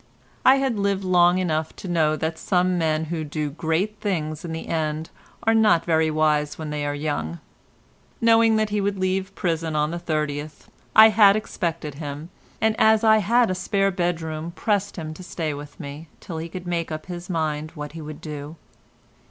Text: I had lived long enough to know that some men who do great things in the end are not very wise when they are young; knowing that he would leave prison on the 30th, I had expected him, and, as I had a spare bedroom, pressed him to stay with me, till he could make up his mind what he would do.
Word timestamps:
I 0.43 0.55
had 0.55 0.79
lived 0.79 1.03
long 1.03 1.37
enough 1.37 1.75
to 1.75 1.87
know 1.87 2.15
that 2.15 2.39
some 2.39 2.75
men 2.75 3.03
who 3.13 3.23
do 3.23 3.51
great 3.51 3.99
things 3.99 4.43
in 4.43 4.51
the 4.51 4.65
end 4.67 5.11
are 5.43 5.53
not 5.53 5.85
very 5.85 6.09
wise 6.09 6.57
when 6.57 6.71
they 6.71 6.87
are 6.87 6.95
young; 6.95 7.37
knowing 8.19 8.55
that 8.55 8.71
he 8.71 8.81
would 8.81 8.97
leave 8.97 9.35
prison 9.35 9.75
on 9.75 9.91
the 9.91 9.99
30th, 9.99 10.65
I 10.95 11.09
had 11.09 11.35
expected 11.35 11.93
him, 12.01 12.31
and, 12.59 12.75
as 12.79 13.03
I 13.03 13.17
had 13.19 13.51
a 13.51 13.53
spare 13.53 13.91
bedroom, 13.91 14.53
pressed 14.53 14.95
him 14.95 15.13
to 15.13 15.23
stay 15.23 15.53
with 15.53 15.79
me, 15.79 16.07
till 16.19 16.39
he 16.39 16.49
could 16.49 16.65
make 16.65 16.91
up 16.91 17.05
his 17.05 17.29
mind 17.29 17.69
what 17.75 17.91
he 17.91 18.01
would 18.01 18.21
do. 18.21 18.55